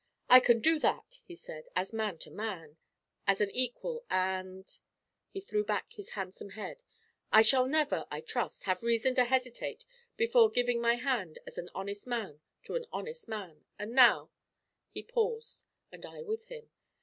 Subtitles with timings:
[0.31, 2.77] 'I can do that,' he said, 'as man to man,
[3.27, 4.79] as an equal, and'
[5.29, 6.81] he threw back his handsome head
[7.31, 9.85] 'I shall never, I trust, have reason to hesitate
[10.17, 14.31] before giving my hand as an honest man to an honest man; and now'
[14.95, 16.71] He paused, and I with him.